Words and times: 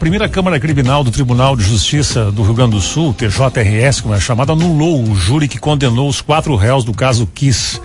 primeira 0.00 0.30
Câmara 0.30 0.58
Criminal 0.58 1.04
do 1.04 1.10
Tribunal 1.10 1.54
de 1.54 1.62
Justiça 1.62 2.32
do 2.32 2.42
Rio 2.42 2.54
Grande 2.54 2.70
do 2.70 2.80
Sul, 2.80 3.12
TJRS, 3.12 4.00
como 4.00 4.14
é 4.14 4.18
chamada, 4.18 4.54
anulou 4.54 5.04
o 5.04 5.14
júri 5.14 5.46
que 5.46 5.58
condenou 5.58 6.08
os 6.08 6.22
quatro 6.22 6.56
réus 6.56 6.84
do 6.84 6.94
caso 6.94 7.26
Kiss 7.26 7.78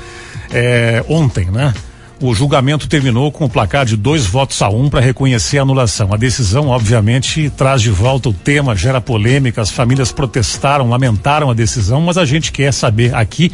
é, 0.49 1.03
ontem, 1.09 1.51
né? 1.51 1.73
O 2.21 2.33
julgamento 2.33 2.87
terminou 2.87 3.29
com 3.29 3.43
o 3.43 3.49
placar 3.49 3.85
de 3.85 3.97
dois 3.97 4.25
votos 4.25 4.61
a 4.61 4.69
um 4.69 4.89
para 4.89 5.01
reconhecer 5.01 5.57
a 5.57 5.63
anulação. 5.63 6.13
A 6.13 6.17
decisão, 6.17 6.69
obviamente, 6.69 7.49
traz 7.49 7.81
de 7.81 7.89
volta 7.89 8.29
o 8.29 8.33
tema, 8.33 8.73
gera 8.73 9.01
polêmica, 9.01 9.61
as 9.61 9.69
famílias 9.69 10.13
protestaram, 10.13 10.89
lamentaram 10.89 11.49
a 11.49 11.53
decisão, 11.53 11.99
mas 11.99 12.17
a 12.17 12.23
gente 12.23 12.53
quer 12.53 12.71
saber 12.71 13.13
aqui 13.13 13.51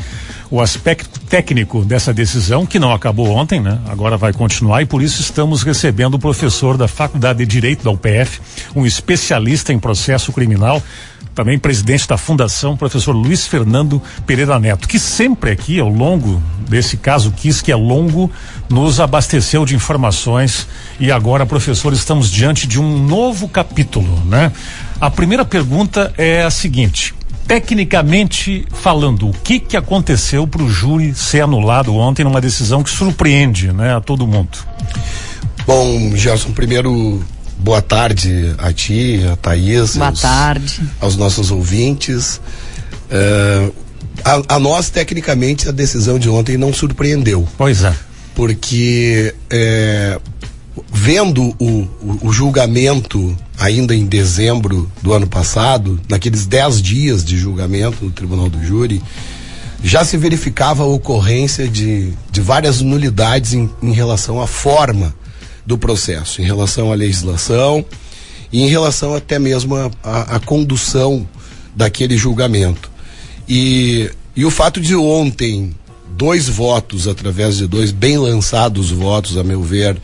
o 0.52 0.62
aspecto 0.62 1.20
técnico 1.22 1.84
dessa 1.84 2.14
decisão, 2.14 2.66
que 2.66 2.78
não 2.78 2.94
acabou 2.94 3.30
ontem, 3.30 3.60
né? 3.60 3.80
Agora 3.90 4.16
vai 4.16 4.32
continuar 4.32 4.84
e 4.84 4.86
por 4.86 5.02
isso 5.02 5.22
estamos 5.22 5.64
recebendo 5.64 6.16
o 6.16 6.20
professor 6.20 6.78
da 6.78 6.88
Faculdade 6.88 7.40
de 7.40 7.46
Direito 7.46 7.84
da 7.84 7.90
UPF, 7.90 8.42
um 8.76 8.86
especialista 8.86 9.74
em 9.74 9.80
processo 9.80 10.32
criminal, 10.32 10.84
também 11.34 11.58
presidente 11.58 12.08
da 12.08 12.18
Fundação, 12.18 12.76
professor 12.76 13.14
Luiz 13.14 13.48
Fernando 13.48 14.02
Pereira 14.26 14.60
Neto, 14.60 14.88
que 14.88 15.00
sempre 15.00 15.52
aqui, 15.52 15.80
ao 15.80 15.90
longo 15.90 16.42
desse 16.68 16.98
caso 16.98 17.32
quis 17.32 17.62
que 17.62 17.72
é 17.72 17.76
longo, 17.76 18.32
nos 18.70 19.00
abasteceu 19.00 19.66
de 19.66 19.76
informações 19.76 20.68
e 21.00 21.12
agora, 21.12 21.46
professor, 21.46 21.94
estamos 21.94 22.30
diante 22.30 22.68
de 22.68 22.80
um 22.80 23.06
novo 23.06 23.48
capítulo, 23.48 24.20
né? 24.26 24.52
A 25.00 25.10
primeira 25.10 25.44
pergunta 25.44 26.14
é 26.18 26.44
a 26.44 26.50
seguinte: 26.50 27.14
tecnicamente 27.48 28.66
falando, 28.72 29.30
o 29.30 29.34
que 29.34 29.60
que 29.60 29.76
aconteceu 29.76 30.48
para 30.48 30.64
o 30.64 30.70
júri 30.70 31.14
ser 31.14 31.42
anulado 31.42 31.96
ontem 31.96 32.24
numa 32.24 32.40
decisão 32.40 32.84
que 32.84 32.90
surpreende, 32.90 33.72
né, 33.74 33.96
a 33.96 34.02
todo 34.02 34.28
mundo? 34.28 34.58
Bom, 35.66 36.16
Gerson, 36.16 36.52
primeiro 36.52 37.24
Boa 37.62 37.80
tarde 37.80 38.56
a 38.58 38.74
ti, 38.74 39.22
a 39.32 39.36
Thaís. 39.36 39.96
Boa 39.96 40.08
aos, 40.08 40.22
tarde. 40.22 40.82
Aos 41.00 41.16
nossos 41.16 41.52
ouvintes. 41.52 42.42
Uh, 43.06 43.72
a, 44.26 44.56
a, 44.56 44.60
nós, 44.60 44.90
tecnicamente, 44.90 45.70
a 45.70 45.72
decisão 45.72 46.18
de 46.18 46.28
ontem 46.28 46.58
não 46.58 46.74
surpreendeu. 46.74 47.48
Pois 47.60 47.84
é. 47.84 47.94
Porque 48.34 49.36
é, 49.48 50.20
vendo 50.92 51.56
o, 51.60 51.88
o, 52.02 52.20
o, 52.24 52.34
julgamento 52.34 53.38
ainda 53.60 53.96
em 53.96 54.08
dezembro 54.08 54.92
do 55.00 55.14
ano 55.14 55.28
passado, 55.28 56.02
naqueles 56.10 56.48
dez 56.48 56.82
dias 56.82 57.24
de 57.24 57.38
julgamento 57.38 58.04
no 58.04 58.10
Tribunal 58.10 58.50
do 58.50 58.64
Júri, 58.66 59.04
já 59.84 60.04
se 60.04 60.18
verificava 60.18 60.82
a 60.82 60.88
ocorrência 60.88 61.68
de, 61.68 62.12
de 62.32 62.42
várias 62.42 62.82
nulidades 62.82 63.54
em, 63.54 63.70
em 63.84 63.92
relação 63.92 64.42
à 64.42 64.48
forma 64.48 65.14
do 65.72 65.78
processo, 65.78 66.42
em 66.42 66.46
relação 66.46 66.92
à 66.92 66.96
legislação 66.96 67.86
e 68.52 68.62
em 68.62 68.68
relação 68.68 69.16
até 69.16 69.40
mesmo 69.40 69.74
à 70.04 70.38
condução 70.42 71.26
daquele 71.74 72.18
julgamento. 72.18 72.92
E, 73.48 74.12
e 74.36 74.44
o 74.44 74.52
fato 74.52 74.82
de 74.82 74.94
ontem 74.94 75.74
dois 76.10 76.50
votos, 76.50 77.08
através 77.08 77.56
de 77.56 77.68
dois 77.68 77.92
bem 77.92 78.18
lançados 78.18 78.92
votos, 78.92 79.38
a 79.38 79.46
meu 79.46 79.64
ver, 79.64 79.98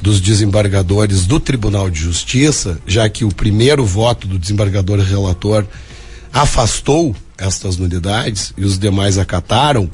dos 0.00 0.20
desembargadores 0.20 1.26
do 1.26 1.40
Tribunal 1.40 1.90
de 1.90 1.98
Justiça, 1.98 2.78
já 2.86 3.08
que 3.08 3.24
o 3.24 3.34
primeiro 3.34 3.84
voto 3.84 4.28
do 4.28 4.38
desembargador 4.38 5.00
relator 5.00 5.66
afastou 6.32 7.16
estas 7.36 7.76
nulidades 7.76 8.52
e 8.56 8.64
os 8.64 8.78
demais 8.78 9.18
acataram, 9.18 9.90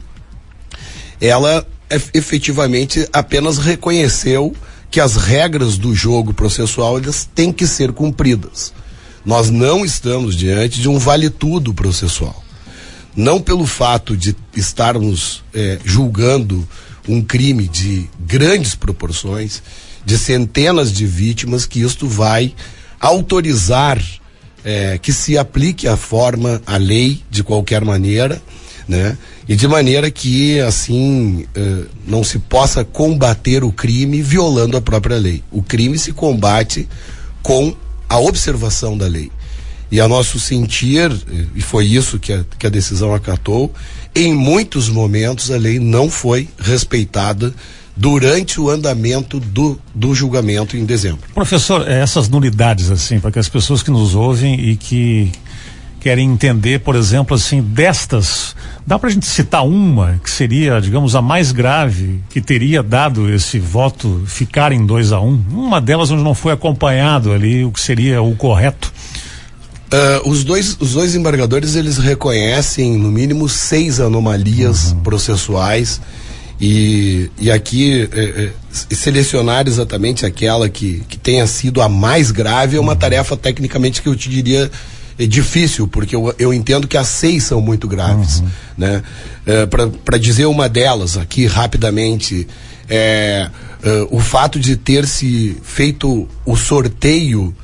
ela 1.19 1.67
efetivamente 2.12 3.09
apenas 3.14 3.56
reconheceu 3.56 4.55
que 4.91 5.01
as 5.01 5.17
regras 5.17 5.77
do 5.77 5.95
jogo 5.95 6.33
processual 6.33 6.98
elas 6.98 7.29
têm 7.34 7.53
que 7.53 7.67
ser 7.67 7.92
cumpridas. 7.92 8.73
Nós 9.25 9.51
não 9.51 9.84
estamos 9.84 10.37
diante 10.37 10.81
de 10.81 10.89
um 10.89 10.98
vale-tudo 10.98 11.75
processual. 11.75 12.45
Não 13.15 13.41
pelo 13.41 13.67
fato 13.67 14.17
de 14.17 14.37
estarmos 14.55 15.43
é, 15.53 15.78
julgando 15.84 16.66
um 17.09 17.22
crime 17.22 17.66
de 17.66 18.09
grandes 18.21 18.75
proporções, 18.75 19.62
de 20.05 20.16
centenas 20.19 20.93
de 20.93 21.06
vítimas, 21.06 21.66
que 21.66 21.81
isto 21.81 22.06
vai 22.06 22.55
autorizar 23.00 24.00
é, 24.65 24.99
que 24.99 25.12
se 25.12 25.38
aplique 25.38 25.87
a 25.87 25.97
forma, 25.97 26.61
a 26.66 26.77
lei, 26.77 27.22
de 27.31 27.43
qualquer 27.43 27.84
maneira, 27.84 28.43
né? 28.89 29.17
E 29.49 29.57
de 29.57 29.67
maneira 29.67 30.11
que, 30.11 30.61
assim, 30.61 31.47
uh, 31.57 31.87
não 32.07 32.23
se 32.23 32.39
possa 32.39 32.85
combater 32.85 33.65
o 33.65 33.73
crime 33.73 34.23
violando 34.23 34.77
a 34.77 34.81
própria 34.81 35.17
lei. 35.17 35.43
O 35.51 35.63
crime 35.63 35.99
se 35.99 36.13
combate 36.13 36.89
com 37.43 37.75
a 38.09 38.19
observação 38.19 38.97
da 38.97 39.07
lei. 39.07 39.31
E 39.91 40.01
a 40.01 40.09
nosso 40.09 40.39
sentir, 40.41 41.13
e 41.55 41.61
foi 41.61 41.87
isso 41.87 42.19
que 42.19 42.33
a, 42.33 42.45
que 42.59 42.67
a 42.67 42.71
decisão 42.71 43.15
acatou, 43.15 43.73
em 44.15 44.35
muitos 44.35 44.89
momentos 44.89 45.51
a 45.51 45.57
lei 45.57 45.79
não 45.79 46.11
foi 46.11 46.49
respeitada 46.59 47.55
durante 47.97 48.61
o 48.61 48.69
andamento 48.69 49.41
do, 49.41 49.81
do 49.95 50.15
julgamento 50.15 50.77
em 50.77 50.85
dezembro. 50.85 51.21
Professor, 51.33 51.89
essas 51.89 52.29
nulidades, 52.29 52.91
assim, 52.91 53.19
para 53.19 53.31
que 53.31 53.39
as 53.39 53.49
pessoas 53.49 53.83
que 53.83 53.91
nos 53.91 54.15
ouvem 54.15 54.61
e 54.71 54.77
que 54.77 55.33
querem 56.01 56.31
entender, 56.31 56.81
por 56.81 56.95
exemplo, 56.95 57.34
assim, 57.34 57.61
destas, 57.61 58.55
dá 58.87 58.99
para 58.99 59.09
a 59.09 59.12
gente 59.12 59.27
citar 59.27 59.67
uma 59.67 60.21
que 60.23 60.31
seria, 60.31 60.81
digamos, 60.81 61.15
a 61.15 61.23
mais 61.23 61.53
grave 61.53 62.21
que 62.31 62.41
teria 62.41 62.83
dado 62.83 63.33
esse 63.33 63.59
voto 63.59 64.23
ficar 64.27 64.73
em 64.73 64.85
2 64.85 65.12
a 65.12 65.21
1 65.21 65.27
um? 65.27 65.45
Uma 65.51 65.81
delas 65.81 66.11
onde 66.11 66.23
não 66.23 66.35
foi 66.35 66.53
acompanhado 66.53 67.33
ali 67.33 67.65
o 67.65 67.73
que 67.73 67.81
seria 67.81 68.23
o 68.23 68.35
correto. 68.37 68.93
Uh, 69.87 70.29
os 70.29 70.43
dois 70.43 70.77
os 70.81 70.95
dois 70.95 71.15
embargadores 71.15 71.77
eles 71.77 71.97
reconhecem 71.97 72.97
no 72.97 73.09
mínimo 73.09 73.49
seis 73.49 74.01
anomalias 74.01 74.91
uhum. 74.91 74.99
processuais 74.99 76.01
e, 76.61 77.31
e 77.39 77.51
aqui 77.53 78.09
eh, 78.12 78.51
eh, 78.73 78.95
selecionar 78.95 79.69
exatamente 79.69 80.25
aquela 80.25 80.69
que, 80.69 81.03
que 81.06 81.19
tenha 81.19 81.47
sido 81.47 81.83
a 81.83 81.89
mais 81.89 82.31
grave 82.31 82.77
é 82.77 82.81
uma 82.81 82.93
uhum. 82.93 82.99
tarefa 82.99 83.37
tecnicamente 83.37 84.01
que 84.01 84.09
eu 84.09 84.17
te 84.17 84.29
diria 84.31 84.71
é 85.19 85.27
difícil, 85.27 85.88
porque 85.88 86.15
eu, 86.15 86.34
eu 86.38 86.53
entendo 86.53 86.87
que 86.87 86.97
as 86.97 87.09
seis 87.09 87.44
são 87.44 87.60
muito 87.60 87.88
graves. 87.88 88.41
Uhum. 88.41 88.49
Né? 88.78 89.03
É, 89.47 89.66
Para 89.66 90.19
dizer 90.19 90.47
uma 90.47 90.69
delas 90.69 91.16
aqui 91.16 91.47
rapidamente, 91.47 92.47
é, 92.88 93.49
é, 93.82 94.06
o 94.10 94.21
fato 94.21 94.59
de 94.59 94.76
ter 94.76 95.06
se 95.06 95.56
feito 95.62 96.28
o 96.44 96.56
sorteio 96.56 97.55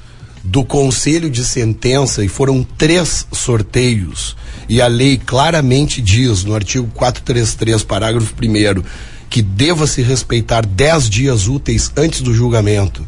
do 0.45 0.65
conselho 0.65 1.31
de 1.31 1.45
sentença, 1.45 2.25
e 2.25 2.29
foram 2.29 2.67
três 2.77 3.27
sorteios, 3.31 4.37
e 4.69 4.83
a 4.83 4.89
lei 4.89 5.17
claramente 5.25 6.03
diz, 6.03 6.43
no 6.43 6.55
artigo 6.55 6.89
433, 6.95 7.85
parágrafo 7.85 8.35
1 8.35 8.83
que 9.31 9.41
deva 9.41 9.87
se 9.87 10.03
respeitar 10.03 10.67
dez 10.67 11.09
dias 11.09 11.47
úteis 11.47 11.91
antes 11.97 12.21
do 12.21 12.35
julgamento 12.35 13.07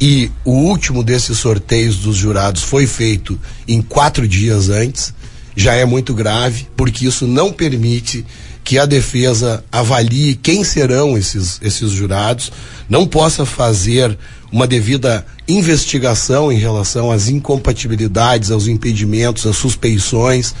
e 0.00 0.30
o 0.44 0.52
último 0.52 1.04
desses 1.04 1.38
sorteios 1.38 1.96
dos 1.96 2.16
jurados 2.16 2.62
foi 2.62 2.86
feito 2.86 3.38
em 3.68 3.82
quatro 3.82 4.26
dias 4.26 4.70
antes, 4.70 5.12
já 5.54 5.74
é 5.74 5.84
muito 5.84 6.14
grave, 6.14 6.66
porque 6.76 7.06
isso 7.06 7.26
não 7.26 7.52
permite 7.52 8.24
que 8.64 8.78
a 8.78 8.86
defesa 8.86 9.62
avalie 9.70 10.34
quem 10.36 10.64
serão 10.64 11.18
esses, 11.18 11.58
esses 11.60 11.90
jurados, 11.90 12.50
não 12.88 13.06
possa 13.06 13.44
fazer 13.44 14.16
uma 14.52 14.66
devida 14.66 15.26
investigação 15.46 16.50
em 16.50 16.58
relação 16.58 17.10
às 17.10 17.28
incompatibilidades, 17.28 18.50
aos 18.50 18.68
impedimentos, 18.68 19.46
às 19.46 19.56
suspeições 19.56 20.54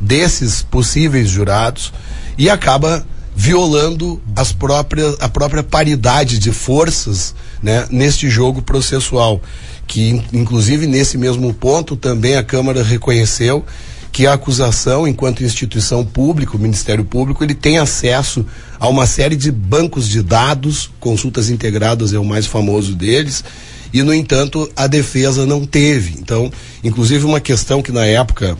desses 0.00 0.62
possíveis 0.62 1.28
jurados 1.28 1.92
e 2.36 2.50
acaba 2.50 3.06
violando 3.34 4.20
as 4.36 4.52
próprias, 4.52 5.16
a 5.20 5.28
própria 5.28 5.62
paridade 5.62 6.38
de 6.38 6.52
forças 6.52 7.34
né, 7.62 7.86
neste 7.90 8.28
jogo 8.28 8.62
processual. 8.62 9.40
Que, 9.86 10.22
inclusive, 10.32 10.86
nesse 10.86 11.18
mesmo 11.18 11.52
ponto, 11.52 11.96
também 11.96 12.36
a 12.36 12.42
Câmara 12.42 12.82
reconheceu 12.82 13.64
que 14.12 14.26
a 14.26 14.34
acusação, 14.34 15.08
enquanto 15.08 15.42
instituição 15.42 16.04
pública, 16.04 16.56
o 16.56 16.60
Ministério 16.60 17.04
Público, 17.04 17.42
ele 17.42 17.54
tem 17.54 17.78
acesso 17.78 18.44
a 18.78 18.86
uma 18.86 19.06
série 19.06 19.34
de 19.34 19.50
bancos 19.50 20.06
de 20.06 20.22
dados, 20.22 20.90
consultas 21.00 21.48
integradas 21.48 22.12
é 22.12 22.18
o 22.18 22.24
mais 22.24 22.46
famoso 22.46 22.94
deles, 22.94 23.42
e, 23.90 24.02
no 24.02 24.12
entanto, 24.12 24.70
a 24.76 24.86
defesa 24.86 25.46
não 25.46 25.64
teve. 25.64 26.18
Então, 26.18 26.52
inclusive, 26.84 27.24
uma 27.24 27.40
questão 27.40 27.82
que 27.82 27.90
na 27.90 28.04
época 28.04 28.56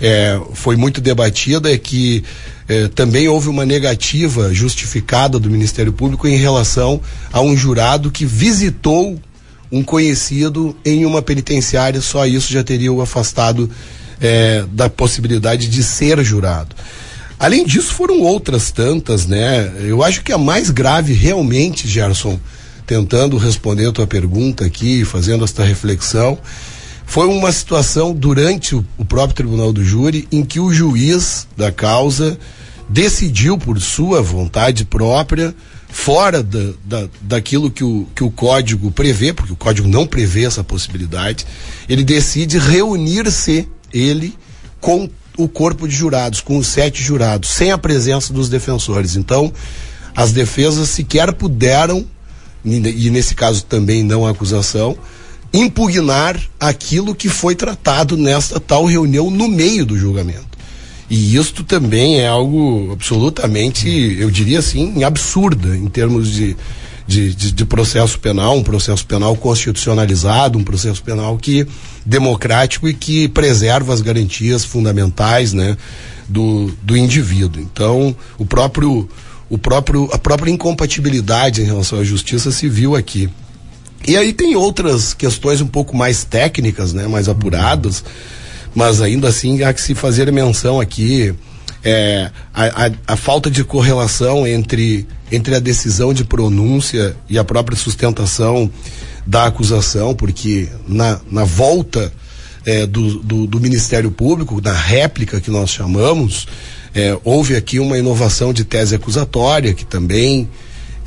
é, 0.00 0.40
foi 0.54 0.76
muito 0.76 1.00
debatida 1.00 1.72
é 1.72 1.78
que 1.78 2.22
é, 2.68 2.88
também 2.88 3.28
houve 3.28 3.48
uma 3.48 3.64
negativa 3.64 4.52
justificada 4.52 5.38
do 5.38 5.50
Ministério 5.50 5.92
Público 5.92 6.26
em 6.26 6.36
relação 6.36 7.00
a 7.32 7.40
um 7.40 7.56
jurado 7.56 8.10
que 8.10 8.24
visitou 8.24 9.18
um 9.70 9.82
conhecido 9.82 10.76
em 10.84 11.04
uma 11.04 11.22
penitenciária, 11.22 12.00
só 12.00 12.26
isso 12.26 12.52
já 12.52 12.62
teria 12.62 12.92
o 12.92 13.00
afastado 13.00 13.70
é, 14.20 14.64
da 14.72 14.88
possibilidade 14.88 15.68
de 15.68 15.82
ser 15.82 16.22
jurado. 16.24 16.74
Além 17.38 17.66
disso, 17.66 17.92
foram 17.92 18.22
outras 18.22 18.70
tantas, 18.70 19.26
né? 19.26 19.70
Eu 19.80 20.02
acho 20.02 20.22
que 20.22 20.32
a 20.32 20.38
mais 20.38 20.70
grave 20.70 21.12
realmente, 21.12 21.86
Gerson, 21.86 22.40
tentando 22.86 23.36
responder 23.36 23.86
a 23.86 23.92
tua 23.92 24.06
pergunta 24.06 24.64
aqui, 24.64 25.04
fazendo 25.04 25.44
esta 25.44 25.62
reflexão, 25.62 26.38
foi 27.06 27.28
uma 27.28 27.52
situação 27.52 28.12
durante 28.12 28.74
o, 28.74 28.84
o 28.98 29.04
próprio 29.04 29.36
tribunal 29.36 29.72
do 29.72 29.82
júri 29.82 30.28
em 30.30 30.44
que 30.44 30.58
o 30.58 30.72
juiz 30.72 31.46
da 31.56 31.70
causa 31.70 32.36
decidiu 32.88 33.56
por 33.56 33.80
sua 33.80 34.20
vontade 34.20 34.84
própria, 34.84 35.54
fora 35.88 36.42
da, 36.42 36.72
da, 36.84 37.08
daquilo 37.22 37.70
que 37.70 37.82
o, 37.82 38.06
que 38.14 38.22
o 38.22 38.30
código 38.30 38.90
prevê, 38.90 39.32
porque 39.32 39.52
o 39.52 39.56
código 39.56 39.88
não 39.88 40.06
prevê 40.06 40.44
essa 40.44 40.62
possibilidade, 40.62 41.46
ele 41.88 42.04
decide 42.04 42.58
reunir-se, 42.58 43.68
ele, 43.92 44.34
com 44.80 45.08
o 45.38 45.48
corpo 45.48 45.88
de 45.88 45.94
jurados, 45.94 46.40
com 46.40 46.58
os 46.58 46.66
sete 46.66 47.02
jurados, 47.02 47.50
sem 47.50 47.70
a 47.70 47.78
presença 47.78 48.32
dos 48.32 48.48
defensores. 48.48 49.16
Então, 49.16 49.52
as 50.14 50.32
defesas 50.32 50.88
sequer 50.88 51.32
puderam, 51.32 52.04
e 52.64 53.10
nesse 53.10 53.34
caso 53.34 53.64
também 53.64 54.02
não 54.02 54.26
a 54.26 54.30
acusação, 54.30 54.96
impugnar 55.52 56.40
aquilo 56.58 57.14
que 57.14 57.28
foi 57.28 57.54
tratado 57.54 58.16
nesta 58.16 58.60
tal 58.60 58.84
reunião 58.84 59.30
no 59.30 59.48
meio 59.48 59.86
do 59.86 59.98
julgamento. 59.98 60.56
E 61.08 61.36
isto 61.36 61.62
também 61.62 62.20
é 62.20 62.26
algo 62.26 62.90
absolutamente, 62.92 63.88
eu 64.18 64.30
diria 64.30 64.58
assim, 64.58 65.04
absurda 65.04 65.76
em 65.76 65.86
termos 65.86 66.28
de, 66.28 66.56
de, 67.06 67.32
de, 67.32 67.52
de, 67.52 67.64
processo 67.64 68.18
penal, 68.18 68.56
um 68.56 68.62
processo 68.62 69.06
penal 69.06 69.36
constitucionalizado, 69.36 70.58
um 70.58 70.64
processo 70.64 71.00
penal 71.04 71.38
que 71.38 71.64
democrático 72.04 72.88
e 72.88 72.94
que 72.94 73.28
preserva 73.28 73.94
as 73.94 74.00
garantias 74.00 74.64
fundamentais, 74.64 75.52
né, 75.52 75.76
do, 76.28 76.72
do 76.82 76.96
indivíduo. 76.96 77.62
Então, 77.62 78.14
o 78.36 78.44
próprio, 78.44 79.08
o 79.48 79.56
próprio, 79.56 80.08
a 80.12 80.18
própria 80.18 80.50
incompatibilidade 80.50 81.62
em 81.62 81.64
relação 81.64 82.00
à 82.00 82.04
justiça 82.04 82.50
civil 82.50 82.96
aqui. 82.96 83.30
E 84.06 84.16
aí 84.16 84.32
tem 84.32 84.54
outras 84.54 85.12
questões 85.12 85.60
um 85.60 85.66
pouco 85.66 85.96
mais 85.96 86.24
técnicas, 86.24 86.92
né, 86.92 87.06
mais 87.06 87.28
apuradas 87.28 88.04
mas 88.76 89.00
ainda 89.00 89.28
assim 89.28 89.62
há 89.62 89.72
que 89.72 89.80
se 89.80 89.94
fazer 89.94 90.30
menção 90.30 90.78
aqui 90.78 91.34
é, 91.82 92.30
a, 92.52 92.86
a, 92.86 92.90
a, 93.06 93.16
falta 93.16 93.50
de 93.50 93.64
correlação 93.64 94.46
entre, 94.46 95.06
entre 95.32 95.54
a 95.54 95.58
decisão 95.58 96.12
de 96.12 96.24
pronúncia 96.24 97.16
e 97.26 97.38
a 97.38 97.44
própria 97.44 97.76
sustentação 97.76 98.70
da 99.26 99.46
acusação, 99.46 100.14
porque 100.14 100.68
na, 100.86 101.18
na 101.30 101.44
volta 101.44 102.12
é, 102.66 102.84
do, 102.84 103.20
do, 103.20 103.46
do, 103.46 103.60
Ministério 103.60 104.10
Público, 104.10 104.60
na 104.60 104.74
réplica 104.74 105.40
que 105.40 105.50
nós 105.50 105.70
chamamos, 105.70 106.46
é, 106.94 107.16
houve 107.24 107.56
aqui 107.56 107.78
uma 107.78 107.96
inovação 107.96 108.52
de 108.52 108.64
tese 108.64 108.94
acusatória, 108.94 109.72
que 109.72 109.86
também 109.86 110.48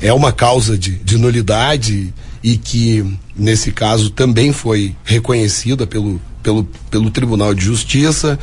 é 0.00 0.12
uma 0.12 0.32
causa 0.32 0.76
de, 0.76 0.96
de 0.96 1.18
nulidade 1.18 2.12
e 2.42 2.56
que, 2.56 3.04
nesse 3.36 3.70
caso, 3.70 4.10
também 4.10 4.52
foi 4.52 4.94
reconhecida 5.04 5.86
pelo, 5.86 6.20
pelo, 6.42 6.64
pelo 6.90 7.10
Tribunal 7.10 7.54
de 7.54 7.64
Justiça. 7.64 8.38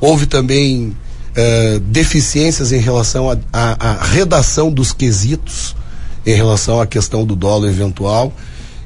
Houve 0.00 0.26
também 0.26 0.88
uh, 0.88 1.80
deficiências 1.80 2.72
em 2.72 2.80
relação 2.80 3.30
à 3.52 4.04
redação 4.04 4.70
dos 4.70 4.92
quesitos, 4.92 5.76
em 6.24 6.34
relação 6.34 6.80
à 6.80 6.86
questão 6.86 7.24
do 7.24 7.36
dolo 7.36 7.68
eventual, 7.68 8.34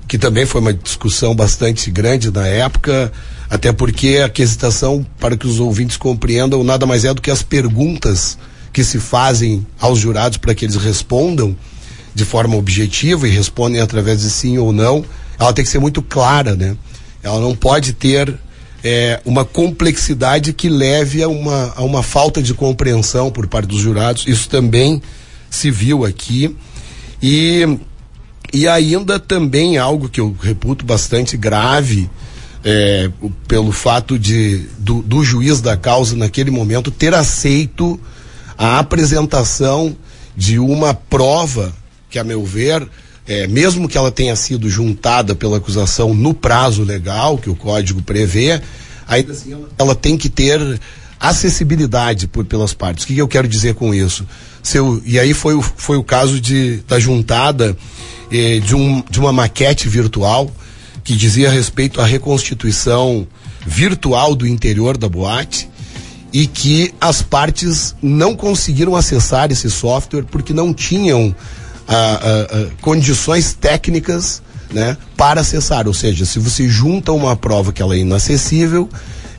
que 0.07 0.19
também 0.19 0.45
foi 0.45 0.61
uma 0.61 0.75
discussão 0.75 1.35
bastante 1.35 1.91
grande 1.91 2.31
na 2.31 2.47
época, 2.47 3.11
até 3.49 3.73
porque 3.73 4.21
a 4.25 4.29
quesitação, 4.29 5.07
para 5.19 5.37
que 5.37 5.47
os 5.47 5.59
ouvintes 5.59 5.97
compreendam, 5.97 6.63
nada 6.63 6.85
mais 6.85 7.05
é 7.05 7.15
do 7.15 7.23
que 7.23 7.31
as 7.31 7.43
perguntas 7.43 8.37
que 8.73 8.85
se 8.85 9.01
fazem 9.01 9.67
aos 9.81 9.99
jurados 9.99 10.37
para 10.37 10.55
que 10.55 10.65
eles 10.65 10.77
respondam 10.77 11.57
de 12.15 12.25
forma 12.25 12.57
objetiva 12.57 13.29
e 13.29 13.31
respondem 13.31 13.81
através 13.81 14.21
de 14.21 14.31
sim 14.31 14.59
ou 14.59 14.73
não, 14.73 15.05
ela 15.39 15.53
tem 15.53 15.65
que 15.65 15.71
ser 15.71 15.79
muito 15.79 16.03
clara, 16.03 16.55
né? 16.55 16.77
Ela 17.23 17.41
não 17.41 17.55
pode 17.55 17.93
ter 17.93 18.35
é, 18.83 19.21
uma 19.25 19.45
complexidade 19.45 20.53
que 20.53 20.69
leve 20.69 21.23
a 21.23 21.29
uma, 21.29 21.73
a 21.77 21.83
uma 21.83 22.03
falta 22.03 22.43
de 22.43 22.55
compreensão 22.55 23.31
por 23.31 23.47
parte 23.47 23.67
dos 23.67 23.81
jurados. 23.81 24.27
Isso 24.27 24.49
também 24.49 25.03
se 25.49 25.71
viu 25.71 26.05
aqui. 26.05 26.57
E, 27.23 27.79
e 28.53 28.67
ainda 28.67 29.19
também 29.19 29.77
algo 29.77 30.09
que 30.09 30.21
eu 30.21 30.35
reputo 30.41 30.85
bastante 30.85 31.37
grave, 31.37 32.09
é, 32.65 33.11
pelo 33.49 33.73
fato 33.73 34.19
de 34.19 34.67
do, 34.79 35.03
do, 35.03 35.25
juiz 35.25 35.61
da 35.61 35.77
causa 35.77 36.15
naquele 36.15 36.51
momento 36.51 36.91
ter 36.91 37.15
aceito 37.15 37.99
a 38.57 38.79
apresentação 38.79 39.97
de 40.37 40.59
uma 40.59 40.93
prova 40.93 41.75
que, 42.11 42.19
a 42.19 42.25
meu 42.25 42.45
ver, 42.45 42.87
é, 43.27 43.47
mesmo 43.47 43.89
que 43.89 43.97
ela 43.97 44.11
tenha 44.11 44.35
sido 44.35 44.69
juntada 44.69 45.35
pela 45.35 45.59
acusação 45.59 46.13
no 46.13 46.35
prazo 46.35 46.83
legal 46.83 47.39
que 47.39 47.49
o 47.49 47.55
código 47.55 48.03
prevê, 48.03 48.61
ainda 49.07 49.33
assim 49.33 49.53
ela, 49.53 49.69
ela 49.79 49.95
tem 49.95 50.17
que 50.17 50.29
ter 50.29 50.81
acessibilidade 51.21 52.27
por, 52.27 52.45
pelas 52.45 52.73
partes. 52.73 53.05
O 53.05 53.07
que, 53.07 53.15
que 53.15 53.21
eu 53.21 53.29
quero 53.29 53.47
dizer 53.47 53.75
com 53.75 53.95
isso? 53.95 54.27
Seu, 54.63 55.03
e 55.05 55.19
aí 55.19 55.35
foi 55.35 55.55
o, 55.55 55.63
foi 55.63 55.97
o 55.97 56.03
caso 56.03 56.41
de, 56.41 56.79
da 56.89 56.99
juntada 56.99 57.77
eh, 58.33 58.59
de, 58.59 58.75
um, 58.75 59.03
de 59.09 59.21
uma 59.21 59.33
maquete 59.33 59.89
virtual 59.89 60.51
que 61.05 61.15
dizia 61.15 61.51
respeito 61.51 62.01
à 62.01 62.07
reconstituição 62.07 63.27
virtual 63.67 64.35
do 64.35 64.47
interior 64.47 64.97
da 64.97 65.09
boate 65.09 65.69
e 66.33 66.47
que 66.47 66.95
as 67.01 67.23
partes 67.23 67.95
não 68.01 68.35
conseguiram 68.35 68.97
acessar 68.97 69.51
esse 69.51 69.71
software 69.71 70.25
porque 70.25 70.53
não 70.53 70.73
tinham 70.73 71.35
condições 72.81 73.53
técnicas 73.55 74.43
né, 74.73 74.97
para 75.17 75.41
acessar. 75.41 75.87
Ou 75.87 75.95
seja, 75.95 76.25
se 76.25 76.39
você 76.39 76.69
junta 76.69 77.13
uma 77.13 77.37
prova 77.37 77.73
que 77.73 77.83
ela 77.83 77.95
é 77.95 77.99
inacessível, 77.99 78.89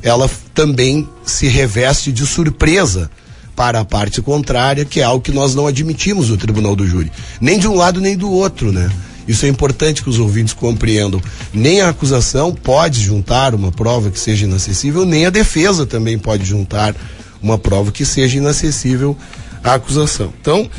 ela 0.02 0.30
também 0.54 1.08
se 1.26 1.48
reveste 1.48 2.12
de 2.12 2.26
surpresa 2.26 3.10
para 3.56 3.80
a 3.82 3.86
parte 3.86 4.22
contrária, 4.22 4.86
que 4.86 5.00
é 5.00 5.04
algo 5.04 5.22
que 5.22 5.32
nós 5.32 5.54
não 5.54 5.68
admitimos 5.68 6.30
no 6.30 6.38
tribunal 6.38 6.76
do 6.76 6.88
júri. 6.88 7.12
Nem 7.40 7.60
de 7.60 7.68
um 7.68 7.76
lado 7.76 8.02
nem 8.02 8.18
do 8.18 8.32
outro, 8.32 8.72
né? 8.72 8.90
Isso 9.28 9.46
é 9.46 9.50
importante 9.50 10.02
que 10.02 10.10
os 10.10 10.20
ouvintes 10.20 10.54
compreendam. 10.54 11.22
Nem 11.54 11.82
a 11.82 11.90
acusação 11.90 12.54
pode 12.54 13.02
juntar 13.02 13.54
uma 13.54 13.72
prova 13.72 14.10
que 14.10 14.20
seja 14.20 14.46
inacessível, 14.46 15.06
nem 15.06 15.26
a 15.26 15.30
defesa 15.30 15.86
também 15.86 16.18
pode 16.18 16.44
juntar 16.44 16.96
uma 17.42 17.58
prova 17.58 17.92
que 17.92 18.06
seja 18.06 18.38
inacessível 18.38 19.16
à 19.64 19.76
acusação. 19.76 20.34
Então, 20.42 20.70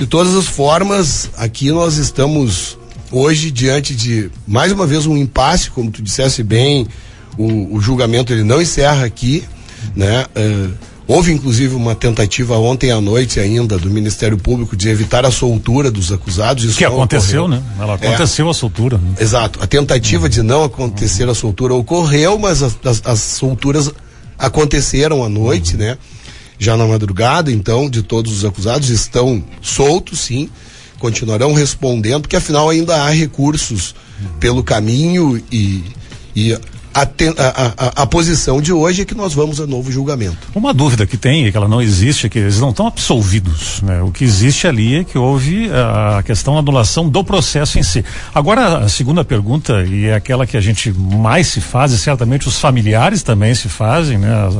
de 0.00 0.06
todas 0.06 0.34
as 0.34 0.46
formas, 0.46 1.28
aqui 1.36 1.70
nós 1.70 1.98
estamos 1.98 2.78
hoje 3.12 3.50
diante 3.50 3.94
de 3.94 4.30
mais 4.46 4.72
uma 4.72 4.86
vez 4.86 5.04
um 5.04 5.14
impasse, 5.14 5.70
como 5.70 5.90
tu 5.90 6.00
dissesse 6.00 6.42
bem, 6.42 6.86
o, 7.36 7.76
o 7.76 7.80
julgamento 7.82 8.32
ele 8.32 8.42
não 8.42 8.62
encerra 8.62 9.04
aqui, 9.04 9.44
né? 9.94 10.24
Uh, 10.34 10.72
houve 11.06 11.32
inclusive 11.32 11.74
uma 11.74 11.94
tentativa 11.94 12.56
ontem 12.56 12.90
à 12.90 12.98
noite 12.98 13.38
ainda 13.40 13.76
do 13.76 13.90
Ministério 13.90 14.38
Público 14.38 14.74
de 14.74 14.88
evitar 14.88 15.26
a 15.26 15.30
soltura 15.30 15.90
dos 15.90 16.10
acusados. 16.10 16.64
Isso 16.64 16.78
que 16.78 16.84
aconteceu, 16.86 17.44
ocorreu. 17.44 17.60
né? 17.60 17.66
Ela 17.78 17.94
aconteceu 17.96 18.46
é, 18.46 18.50
a 18.50 18.54
soltura. 18.54 18.96
Né? 18.96 19.16
Exato. 19.20 19.62
A 19.62 19.66
tentativa 19.66 20.22
uhum. 20.22 20.30
de 20.30 20.42
não 20.42 20.64
acontecer 20.64 21.28
a 21.28 21.34
soltura 21.34 21.74
ocorreu, 21.74 22.38
mas 22.38 22.62
as, 22.62 22.74
as, 22.86 23.02
as 23.04 23.20
solturas 23.20 23.92
aconteceram 24.38 25.22
à 25.22 25.28
noite, 25.28 25.74
uhum. 25.74 25.80
né? 25.80 25.98
Já 26.60 26.76
na 26.76 26.86
madrugada, 26.86 27.50
então, 27.50 27.88
de 27.88 28.02
todos 28.02 28.30
os 28.32 28.44
acusados, 28.44 28.90
estão 28.90 29.42
soltos, 29.62 30.20
sim, 30.20 30.50
continuarão 30.98 31.54
respondendo, 31.54 32.22
porque 32.22 32.36
afinal 32.36 32.68
ainda 32.68 33.02
há 33.02 33.08
recursos 33.08 33.94
pelo 34.38 34.62
caminho 34.62 35.42
e, 35.50 35.82
e 36.36 36.52
a, 36.92 37.02
a, 37.02 37.86
a, 37.86 38.02
a, 38.02 38.06
posição 38.06 38.60
de 38.60 38.74
hoje 38.74 39.00
é 39.00 39.04
que 39.06 39.14
nós 39.14 39.32
vamos 39.32 39.58
a 39.58 39.66
novo 39.66 39.90
julgamento. 39.90 40.36
Uma 40.54 40.74
dúvida 40.74 41.06
que 41.06 41.16
tem, 41.16 41.46
e 41.46 41.50
que 41.50 41.56
ela 41.56 41.66
não 41.68 41.80
existe, 41.80 42.26
é 42.26 42.28
que 42.28 42.38
eles 42.38 42.60
não 42.60 42.70
estão 42.70 42.86
absolvidos. 42.86 43.80
Né? 43.80 44.02
O 44.02 44.10
que 44.10 44.22
existe 44.22 44.66
ali 44.66 44.96
é 44.96 45.04
que 45.04 45.16
houve 45.16 45.70
a 45.72 46.22
questão 46.22 46.52
da 46.52 46.60
anulação 46.60 47.08
do 47.08 47.24
processo 47.24 47.78
em 47.78 47.82
si. 47.82 48.04
Agora, 48.34 48.80
a 48.80 48.88
segunda 48.90 49.24
pergunta, 49.24 49.82
e 49.86 50.06
é 50.06 50.14
aquela 50.14 50.46
que 50.46 50.58
a 50.58 50.60
gente 50.60 50.92
mais 50.92 51.46
se 51.46 51.62
faz, 51.62 51.92
e 51.92 51.98
certamente 51.98 52.46
os 52.46 52.58
familiares 52.58 53.22
também 53.22 53.54
se 53.54 53.68
fazem, 53.70 54.18
né? 54.18 54.50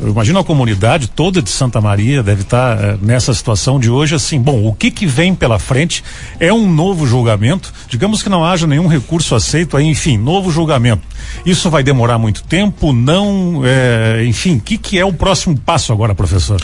Eu 0.00 0.08
imagino 0.08 0.38
a 0.38 0.44
comunidade 0.44 1.08
toda 1.08 1.42
de 1.42 1.50
Santa 1.50 1.80
Maria 1.80 2.22
deve 2.22 2.42
estar 2.42 2.76
tá, 2.76 2.82
eh, 2.82 2.98
nessa 3.02 3.34
situação 3.34 3.80
de 3.80 3.90
hoje 3.90 4.14
assim, 4.14 4.40
bom, 4.40 4.64
o 4.64 4.72
que 4.72 4.90
que 4.90 5.06
vem 5.06 5.34
pela 5.34 5.58
frente 5.58 6.04
é 6.38 6.52
um 6.52 6.72
novo 6.72 7.06
julgamento, 7.06 7.72
digamos 7.88 8.22
que 8.22 8.28
não 8.28 8.44
haja 8.44 8.66
nenhum 8.66 8.86
recurso 8.86 9.34
aceito, 9.34 9.76
aí, 9.76 9.86
enfim, 9.86 10.16
novo 10.16 10.52
julgamento. 10.52 11.02
Isso 11.44 11.68
vai 11.68 11.82
demorar 11.82 12.16
muito 12.16 12.44
tempo, 12.44 12.92
não, 12.92 13.62
é, 13.64 14.24
enfim, 14.24 14.56
o 14.56 14.60
que 14.60 14.78
que 14.78 14.98
é 14.98 15.04
o 15.04 15.12
próximo 15.12 15.58
passo 15.58 15.92
agora, 15.92 16.14
professor? 16.14 16.60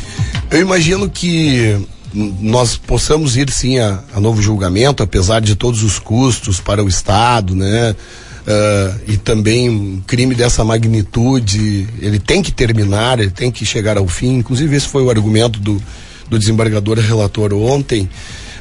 Eu 0.51 0.61
imagino 0.61 1.11
que 1.11 1.77
nós 2.15 2.77
possamos 2.77 3.37
ir 3.37 3.51
sim 3.51 3.79
a, 3.79 3.99
a 4.15 4.21
novo 4.21 4.41
julgamento, 4.41 5.03
apesar 5.03 5.41
de 5.41 5.57
todos 5.57 5.83
os 5.83 5.99
custos 5.99 6.61
para 6.61 6.85
o 6.85 6.89
Estado, 6.89 7.57
né? 7.57 7.97
Uh, 8.45 9.01
e 9.07 9.17
também 9.17 9.71
um 9.71 10.03
crime 10.07 10.35
dessa 10.35 10.63
magnitude, 10.63 11.89
ele 11.99 12.19
tem 12.19 12.43
que 12.43 12.53
terminar, 12.53 13.19
ele 13.19 13.31
tem 13.31 13.51
que 13.51 13.65
chegar 13.65 13.97
ao 13.97 14.07
fim. 14.07 14.37
Inclusive, 14.37 14.77
esse 14.77 14.87
foi 14.87 15.03
o 15.03 15.09
argumento 15.09 15.59
do, 15.59 15.83
do 16.29 16.39
desembargador 16.39 16.99
relator 16.99 17.55
ontem. 17.55 18.09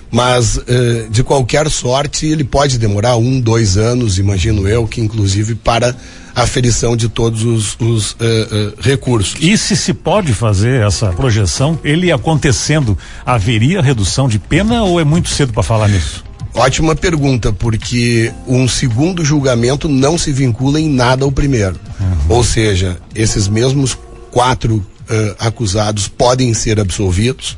Mas, 0.10 0.58
uh, 0.58 1.10
de 1.10 1.24
qualquer 1.24 1.70
sorte, 1.70 2.28
ele 2.28 2.44
pode 2.44 2.78
demorar 2.78 3.18
um, 3.18 3.42
dois 3.42 3.78
anos, 3.78 4.20
imagino 4.20 4.68
eu, 4.68 4.88
que 4.88 5.02
inclusive 5.02 5.56
para 5.56 5.96
aferição 6.36 6.96
de 6.96 7.10
todos 7.10 7.44
os, 7.44 7.76
os 7.80 8.12
uh, 8.12 8.16
uh, 8.16 8.74
recursos. 8.80 9.36
E 9.42 9.58
se 9.58 9.76
se 9.76 9.94
pode 9.94 10.34
fazer 10.34 10.82
essa 10.82 11.12
projeção, 11.12 11.80
ele 11.84 12.12
acontecendo, 12.12 12.98
haveria 13.26 13.82
redução 13.82 14.28
de 14.28 14.40
pena 14.40 14.84
ou 14.84 15.00
é 15.00 15.04
muito 15.04 15.30
cedo 15.30 15.52
para 15.52 15.64
falar 15.64 15.88
nisso? 15.90 16.24
Ótima 16.54 16.96
pergunta, 16.96 17.52
porque 17.52 18.32
um 18.48 18.68
segundo 18.68 19.26
julgamento 19.26 19.90
não 19.90 20.18
se 20.18 20.32
vincula 20.32 20.80
em 20.80 20.88
nada 20.88 21.26
ao 21.26 21.32
primeiro. 21.32 21.80
Uhum. 22.00 22.36
Ou 22.36 22.44
seja, 22.44 22.98
esses 23.16 23.48
mesmos 23.48 23.98
quatro 24.30 24.76
uh, 24.76 25.36
acusados 25.40 26.08
podem 26.08 26.54
ser 26.54 26.80
absolvidos, 26.80 27.58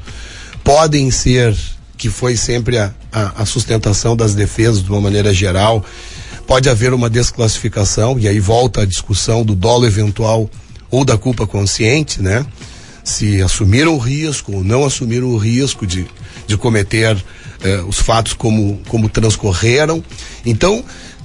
podem 0.64 1.12
ser, 1.12 1.56
que 1.98 2.10
foi 2.10 2.38
sempre 2.38 2.78
a, 2.78 2.94
a, 3.12 3.44
a 3.44 3.46
sustentação 3.46 4.16
das 4.16 4.34
defesas 4.34 4.82
de 4.82 4.90
uma 4.90 5.02
maneira 5.02 5.34
geral, 5.34 5.84
pode 6.48 6.70
haver 6.70 6.94
uma 6.94 7.10
desclassificação, 7.10 8.18
e 8.18 8.30
aí 8.30 8.40
volta 8.40 8.82
a 8.82 8.86
discussão 8.86 9.44
do 9.44 9.56
dolo 9.56 9.86
eventual 9.86 10.50
ou 10.90 11.04
da 11.04 11.18
culpa 11.18 11.46
consciente, 11.46 12.22
né? 12.22 12.46
Se 13.04 13.42
assumiram 13.42 13.94
o 13.96 14.00
risco 14.00 14.54
ou 14.54 14.64
não 14.64 14.86
assumiram 14.86 15.28
o 15.28 15.38
risco 15.38 15.86
de, 15.86 16.08
de 16.48 16.58
cometer 16.58 17.18
eh, 17.66 17.82
os 17.88 17.98
fatos 18.00 18.34
como, 18.34 18.80
como 18.88 19.10
transcorreram. 19.10 20.04
Então, 20.46 20.84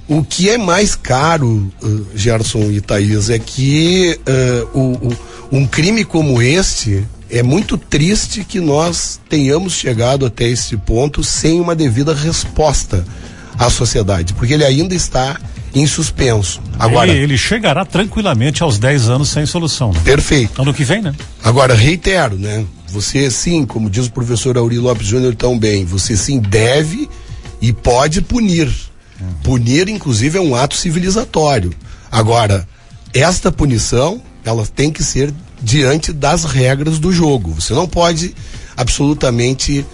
o 0.09 0.25
que 0.25 0.49
é 0.49 0.57
mais 0.57 0.97
caro, 0.97 1.71
uh, 1.83 2.07
Gerson 2.17 2.71
e 2.71 2.81
Thaís, 2.81 3.29
é 3.29 3.39
que 3.39 4.19
uh, 4.27 4.79
o, 4.79 5.09
o, 5.09 5.17
um 5.53 5.67
crime 5.67 6.03
como 6.03 6.41
este 6.41 7.07
é 7.31 7.43
muito 7.43 7.77
triste 7.77 8.43
que 8.43 8.59
nós 8.59 9.21
tenhamos 9.29 9.75
chegado 9.75 10.25
até 10.25 10.49
esse 10.49 10.77
ponto 10.79 11.23
sem 11.23 11.61
uma 11.61 11.77
devida 11.77 12.15
resposta 12.15 13.05
à 13.59 13.69
sociedade, 13.69 14.33
porque 14.33 14.55
ele 14.55 14.65
ainda 14.65 14.95
está 14.95 15.39
em 15.75 15.87
suspenso. 15.87 16.61
Agora, 16.79 17.11
ele, 17.11 17.23
ele 17.23 17.39
chegará 17.39 17.85
tranquilamente 17.85 18.63
aos 18.63 18.79
10 18.79 19.11
anos 19.11 19.29
sem 19.29 19.45
solução. 19.47 19.93
Né? 19.93 20.01
Perfeito. 20.03 20.61
Ano 20.61 20.75
que 20.75 20.85
vem, 20.85 21.03
né? 21.03 21.15
Agora, 21.45 21.75
reitero, 21.75 22.37
né? 22.37 22.65
Você 22.93 23.31
sim, 23.31 23.65
como 23.65 23.89
diz 23.89 24.07
o 24.07 24.13
professor 24.13 24.59
Auri 24.59 24.79
Lopes 24.79 25.07
Júnior 25.07 25.35
tão 25.35 25.59
bem, 25.59 25.85
você 25.85 26.17
sim 26.17 26.41
deve 26.41 27.09
e 27.61 27.73
pode 27.73 28.21
punir. 28.21 28.67
Uhum. 29.21 29.33
Punir, 29.43 29.89
inclusive, 29.89 30.39
é 30.39 30.41
um 30.41 30.55
ato 30.55 30.77
civilizatório. 30.77 31.73
Agora, 32.11 32.67
esta 33.15 33.53
punição, 33.53 34.21
ela 34.45 34.67
tem 34.67 34.91
que 34.91 35.05
ser 35.05 35.33
diante 35.63 36.13
das 36.13 36.45
regras 36.45 36.99
do 36.99 37.13
jogo. 37.13 37.53
Você 37.55 37.75
não 37.75 37.87
pode 37.87 38.35
absolutamente 38.77 39.85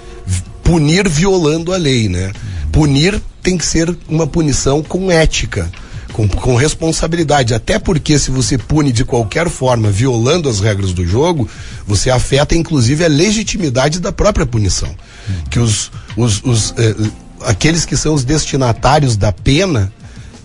punir 0.62 1.08
violando 1.08 1.72
a 1.72 1.76
lei, 1.76 2.08
né? 2.08 2.32
Punir 2.72 3.20
tem 3.42 3.56
que 3.56 3.64
ser 3.64 3.96
uma 4.08 4.26
punição 4.26 4.82
com 4.82 5.10
ética, 5.10 5.70
com, 6.16 6.26
com 6.26 6.56
responsabilidade. 6.56 7.52
Até 7.52 7.78
porque 7.78 8.18
se 8.18 8.30
você 8.30 8.56
pune 8.56 8.90
de 8.90 9.04
qualquer 9.04 9.50
forma, 9.50 9.90
violando 9.90 10.48
as 10.48 10.60
regras 10.60 10.94
do 10.94 11.06
jogo, 11.06 11.46
você 11.86 12.08
afeta 12.08 12.56
inclusive 12.56 13.04
a 13.04 13.08
legitimidade 13.08 14.00
da 14.00 14.10
própria 14.10 14.46
punição. 14.46 14.88
Que 15.50 15.58
os, 15.58 15.90
os, 16.16 16.42
os 16.42 16.74
eh, 16.78 16.94
aqueles 17.42 17.84
que 17.84 17.98
são 17.98 18.14
os 18.14 18.24
destinatários 18.24 19.14
da 19.14 19.30
pena 19.30 19.92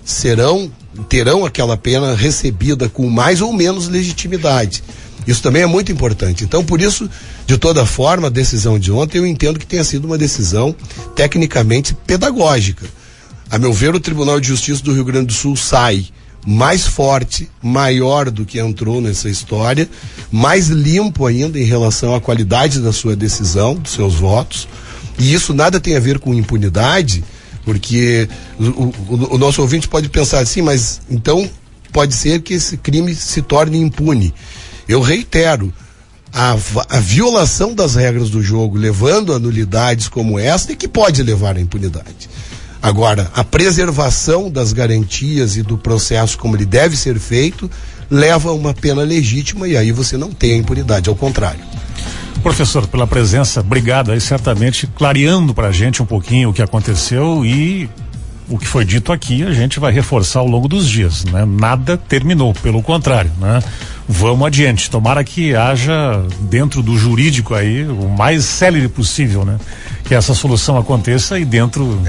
serão 0.03 0.69
terão 1.07 1.45
aquela 1.45 1.77
pena 1.77 2.13
recebida 2.13 2.89
com 2.89 3.09
mais 3.09 3.39
ou 3.39 3.53
menos 3.53 3.87
legitimidade. 3.87 4.83
Isso 5.25 5.41
também 5.41 5.61
é 5.61 5.65
muito 5.65 5.89
importante. 5.89 6.43
Então, 6.43 6.65
por 6.65 6.81
isso, 6.81 7.09
de 7.47 7.57
toda 7.57 7.85
forma, 7.85 8.27
a 8.27 8.29
decisão 8.29 8.77
de 8.77 8.91
ontem 8.91 9.19
eu 9.19 9.25
entendo 9.25 9.57
que 9.57 9.65
tenha 9.65 9.85
sido 9.85 10.03
uma 10.03 10.17
decisão 10.17 10.75
tecnicamente 11.15 11.93
pedagógica. 12.05 12.85
A 13.51 13.59
meu 13.59 13.73
ver, 13.73 13.93
o 13.93 13.99
Tribunal 13.99 14.39
de 14.39 14.47
Justiça 14.47 14.81
do 14.81 14.93
Rio 14.93 15.03
Grande 15.03 15.25
do 15.25 15.33
Sul 15.33 15.57
sai 15.57 16.05
mais 16.47 16.87
forte, 16.87 17.49
maior 17.61 18.31
do 18.31 18.45
que 18.45 18.59
entrou 18.59 19.01
nessa 19.01 19.29
história, 19.29 19.89
mais 20.31 20.69
limpo 20.69 21.25
ainda 21.25 21.59
em 21.59 21.65
relação 21.65 22.15
à 22.15 22.21
qualidade 22.21 22.79
da 22.79 22.93
sua 22.93 23.13
decisão, 23.13 23.75
dos 23.75 23.91
seus 23.91 24.15
votos. 24.15 24.69
E 25.19 25.33
isso 25.33 25.53
nada 25.53 25.81
tem 25.81 25.97
a 25.97 25.99
ver 25.99 26.17
com 26.17 26.33
impunidade, 26.33 27.25
porque 27.65 28.29
o, 28.57 28.63
o, 28.63 29.35
o 29.35 29.37
nosso 29.37 29.61
ouvinte 29.61 29.85
pode 29.85 30.07
pensar 30.07 30.39
assim, 30.39 30.61
mas 30.61 31.01
então 31.09 31.47
pode 31.91 32.15
ser 32.15 32.41
que 32.41 32.53
esse 32.53 32.77
crime 32.77 33.13
se 33.13 33.41
torne 33.41 33.77
impune. 33.77 34.33
Eu 34.87 35.01
reitero, 35.01 35.73
a, 36.33 36.55
a, 36.89 36.99
violação 37.01 37.75
das 37.75 37.95
regras 37.95 38.29
do 38.29 38.41
jogo, 38.41 38.77
levando 38.77 39.33
a 39.33 39.39
nulidades 39.39 40.07
como 40.07 40.39
esta, 40.39 40.71
e 40.71 40.75
que 40.77 40.87
pode 40.87 41.21
levar 41.21 41.57
à 41.57 41.59
impunidade. 41.59 42.29
Agora, 42.81 43.29
a 43.35 43.43
preservação 43.43 44.49
das 44.49 44.73
garantias 44.73 45.55
e 45.55 45.61
do 45.61 45.77
processo 45.77 46.37
como 46.37 46.55
ele 46.55 46.65
deve 46.65 46.97
ser 46.97 47.19
feito, 47.19 47.69
leva 48.09 48.49
a 48.49 48.53
uma 48.53 48.73
pena 48.73 49.03
legítima 49.03 49.67
e 49.67 49.77
aí 49.77 49.91
você 49.91 50.17
não 50.17 50.31
tem 50.31 50.53
a 50.53 50.57
impunidade, 50.57 51.09
ao 51.09 51.15
contrário. 51.15 51.61
Professor, 52.41 52.87
pela 52.87 53.05
presença, 53.05 53.59
obrigado 53.59 54.11
aí, 54.11 54.19
certamente 54.19 54.87
clareando 54.87 55.53
para 55.53 55.67
a 55.67 55.71
gente 55.71 56.01
um 56.01 56.05
pouquinho 56.05 56.49
o 56.49 56.53
que 56.53 56.61
aconteceu 56.61 57.45
e 57.45 57.87
o 58.49 58.57
que 58.57 58.67
foi 58.67 58.83
dito 58.83 59.13
aqui 59.13 59.43
a 59.43 59.53
gente 59.53 59.79
vai 59.79 59.93
reforçar 59.93 60.39
ao 60.39 60.47
longo 60.47 60.67
dos 60.67 60.89
dias, 60.89 61.23
né? 61.25 61.45
Nada 61.45 61.95
terminou, 61.97 62.53
pelo 62.53 62.81
contrário, 62.81 63.31
né? 63.39 63.61
Vamos 64.09 64.45
adiante. 64.45 64.89
Tomara 64.89 65.23
que 65.23 65.55
haja 65.55 66.25
dentro 66.41 66.83
do 66.83 66.97
jurídico 66.97 67.53
aí 67.53 67.85
o 67.85 68.09
mais 68.09 68.43
célere 68.43 68.89
possível, 68.89 69.45
né? 69.45 69.57
Que 70.03 70.13
essa 70.13 70.33
solução 70.33 70.77
aconteça 70.77 71.39
e 71.39 71.45
dentro 71.45 72.01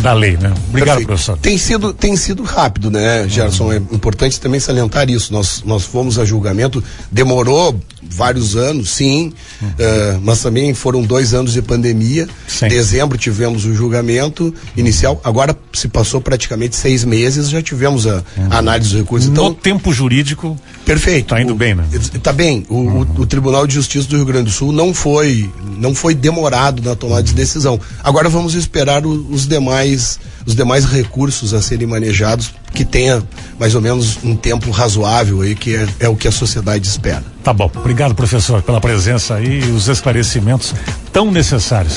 da 0.00 0.12
lei, 0.12 0.36
né? 0.36 0.52
Obrigado, 0.68 0.96
Perfeito. 0.96 1.06
professor. 1.06 1.38
Tem 1.38 1.58
sido, 1.58 1.92
tem 1.92 2.16
sido 2.16 2.42
rápido, 2.42 2.90
né, 2.90 3.28
Gerson? 3.28 3.64
Uhum. 3.64 3.72
É 3.72 3.76
importante 3.76 4.40
também 4.40 4.60
salientar 4.60 5.10
isso. 5.10 5.32
Nós, 5.32 5.62
nós 5.64 5.84
fomos 5.84 6.18
a 6.18 6.24
julgamento, 6.24 6.82
demorou 7.10 7.78
vários 8.02 8.56
anos, 8.56 8.90
sim, 8.90 9.32
uhum. 9.60 9.68
uh, 9.68 10.20
mas 10.22 10.42
também 10.42 10.72
foram 10.74 11.02
dois 11.02 11.34
anos 11.34 11.52
de 11.52 11.62
pandemia. 11.62 12.28
Sim. 12.48 12.68
Dezembro 12.68 13.18
tivemos 13.18 13.64
o 13.64 13.74
julgamento 13.74 14.52
inicial, 14.76 15.20
agora 15.22 15.56
se 15.72 15.86
passou 15.86 16.20
praticamente 16.20 16.76
seis 16.76 17.04
meses, 17.04 17.50
já 17.50 17.62
tivemos 17.62 18.06
a, 18.06 18.16
uhum. 18.36 18.48
a 18.50 18.58
análise 18.58 18.90
do 18.90 18.98
recurso. 18.98 19.28
Então, 19.28 19.50
no 19.50 19.54
tempo 19.54 19.92
jurídico. 19.92 20.56
Perfeito. 20.84 21.28
Tá 21.28 21.40
indo 21.40 21.52
o, 21.52 21.56
bem, 21.56 21.74
né? 21.74 21.84
Tá 22.22 22.32
bem. 22.32 22.64
O, 22.68 22.74
uhum. 22.74 23.06
o, 23.16 23.20
o, 23.22 23.26
Tribunal 23.26 23.66
de 23.66 23.74
Justiça 23.74 24.08
do 24.08 24.16
Rio 24.16 24.24
Grande 24.24 24.44
do 24.44 24.50
Sul 24.50 24.72
não 24.72 24.92
foi, 24.92 25.48
não 25.78 25.94
foi 25.94 26.14
demorado 26.14 26.82
na 26.82 26.96
tomada 26.96 27.22
de 27.22 27.32
decisão. 27.34 27.78
Agora 28.02 28.28
vamos 28.28 28.54
esperar 28.54 29.04
o, 29.04 29.26
os 29.30 29.46
demais 29.46 29.89
os 29.94 30.54
demais 30.54 30.84
recursos 30.84 31.54
a 31.54 31.62
serem 31.62 31.86
manejados 31.86 32.52
que 32.72 32.84
tenha 32.84 33.22
mais 33.58 33.74
ou 33.74 33.80
menos 33.80 34.18
um 34.22 34.36
tempo 34.36 34.70
razoável 34.70 35.42
aí, 35.42 35.54
que 35.54 35.74
é, 35.74 35.88
é 36.00 36.08
o 36.08 36.16
que 36.16 36.28
a 36.28 36.32
sociedade 36.32 36.86
espera. 36.86 37.24
Tá 37.42 37.52
bom. 37.52 37.70
Obrigado, 37.74 38.14
professor, 38.14 38.62
pela 38.62 38.80
presença 38.80 39.34
aí 39.34 39.60
e 39.60 39.70
os 39.70 39.88
esclarecimentos 39.88 40.74
tão 41.12 41.30
necessários. 41.30 41.96